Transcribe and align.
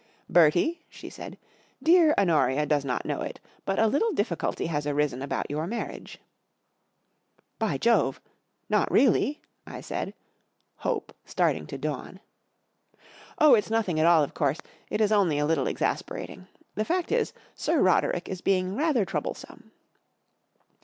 11 0.29 0.33
Bertie," 0.33 0.85
she 0.89 1.11
said," 1.11 1.37
dear 1.83 2.15
Honoria 2.17 2.65
does 2.65 2.83
not 2.83 3.05
know 3.05 3.21
it, 3.21 3.39
but 3.65 3.77
a 3.77 3.85
little 3.85 4.11
difficulty 4.13 4.65
has 4.65 4.87
arisen 4.87 5.21
about 5.21 5.45
your 5.47 5.67
marriage, 5.67 6.17
",+ 7.07 7.59
By 7.59 7.77
Joyc 7.77 8.15
I 8.15 8.19
not 8.67 8.89
really?" 8.91 9.43
I 9.67 9.79
said, 9.79 10.15
hope 10.77 11.15
starting 11.23 11.67
to 11.67 11.77
dawn." 11.77 12.19
Oh, 13.37 13.53
it's 13.53 13.69
nothing 13.69 13.99
at 13.99 14.07
all, 14.07 14.23
of 14.23 14.33
course. 14.33 14.57
It 14.89 15.01
is 15.01 15.11
only 15.11 15.37
a 15.37 15.45
little 15.45 15.67
exasperating, 15.67 16.47
The 16.73 16.83
fact 16.85 17.11
is, 17.11 17.31
Sir 17.53 17.79
Roderick 17.79 18.27
is 18.27 18.41
being 18.41 18.75
rather 18.75 19.05
troublesome." 19.05 19.69